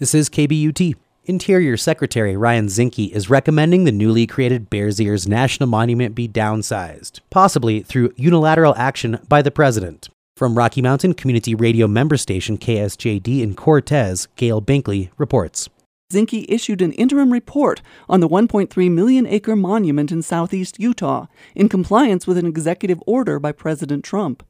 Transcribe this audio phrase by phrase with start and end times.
[0.00, 0.94] This is KBUT.
[1.26, 7.20] Interior Secretary Ryan Zinke is recommending the newly created Bears Ears National Monument be downsized,
[7.28, 10.08] possibly through unilateral action by the president.
[10.38, 15.68] From Rocky Mountain Community Radio member station KSJD in Cortez, Gail Binkly reports.
[16.10, 21.68] Zinke issued an interim report on the 1.3 million acre monument in southeast Utah in
[21.68, 24.42] compliance with an executive order by President Trump.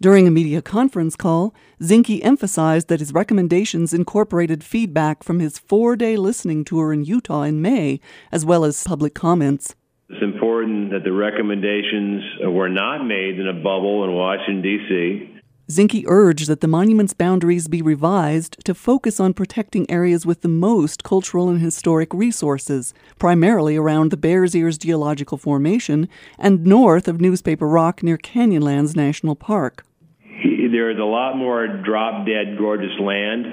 [0.00, 5.96] During a media conference call, Zinke emphasized that his recommendations incorporated feedback from his four
[5.96, 7.98] day listening tour in Utah in May,
[8.30, 9.74] as well as public comments.
[10.08, 15.34] It's important that the recommendations were not made in a bubble in Washington, D.C.
[15.68, 20.48] Zinke urged that the monument's boundaries be revised to focus on protecting areas with the
[20.48, 26.08] most cultural and historic resources, primarily around the Bears Ears geological formation
[26.38, 29.84] and north of Newspaper Rock near Canyonlands National Park
[30.72, 33.46] there is a lot more drop dead gorgeous land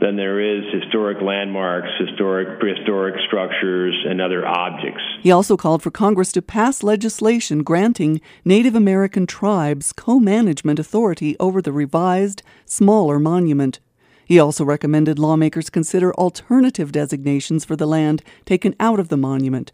[0.00, 5.02] than there is historic landmarks, historic prehistoric structures, and other objects.
[5.20, 11.36] He also called for Congress to pass legislation granting Native American tribes co management authority
[11.38, 13.80] over the revised, smaller monument.
[14.24, 19.72] He also recommended lawmakers consider alternative designations for the land taken out of the monument.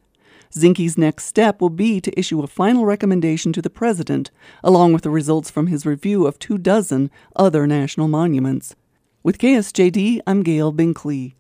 [0.57, 4.31] Zinke's next step will be to issue a final recommendation to the President,
[4.65, 8.75] along with the results from his review of two dozen other national monuments.
[9.23, 11.37] With KSJD, I'm Gail Binkly.